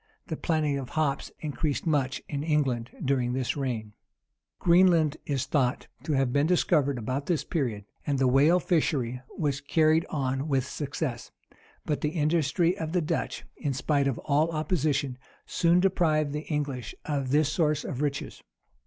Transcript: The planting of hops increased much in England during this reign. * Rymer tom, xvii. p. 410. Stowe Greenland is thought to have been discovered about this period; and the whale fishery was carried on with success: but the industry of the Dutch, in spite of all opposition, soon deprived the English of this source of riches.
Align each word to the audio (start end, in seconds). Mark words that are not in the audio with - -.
The 0.29 0.35
planting 0.35 0.79
of 0.79 0.89
hops 0.89 1.29
increased 1.41 1.85
much 1.85 2.23
in 2.27 2.41
England 2.43 2.89
during 3.05 3.33
this 3.33 3.55
reign. 3.55 3.93
* 4.29 4.65
Rymer 4.65 4.65
tom, 4.65 4.65
xvii. 4.65 4.65
p. 4.65 4.89
410. 4.89 5.13
Stowe 5.13 5.13
Greenland 5.13 5.17
is 5.27 5.45
thought 5.45 5.87
to 6.01 6.13
have 6.13 6.33
been 6.33 6.47
discovered 6.47 6.97
about 6.97 7.27
this 7.27 7.43
period; 7.43 7.85
and 8.07 8.17
the 8.17 8.27
whale 8.27 8.59
fishery 8.59 9.21
was 9.37 9.61
carried 9.61 10.07
on 10.09 10.47
with 10.47 10.65
success: 10.65 11.29
but 11.85 12.01
the 12.01 12.09
industry 12.17 12.75
of 12.79 12.93
the 12.93 13.01
Dutch, 13.01 13.43
in 13.57 13.73
spite 13.75 14.07
of 14.07 14.17
all 14.17 14.49
opposition, 14.49 15.19
soon 15.45 15.79
deprived 15.79 16.33
the 16.33 16.47
English 16.47 16.95
of 17.05 17.29
this 17.29 17.51
source 17.53 17.85
of 17.85 18.01
riches. 18.01 18.41